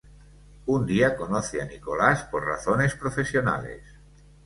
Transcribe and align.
Un 0.65 0.87
día 0.87 1.15
conoce 1.15 1.61
a 1.61 1.65
Nicolás 1.65 2.23
por 2.23 2.43
razones 2.43 2.95
profesionales. 2.95 3.83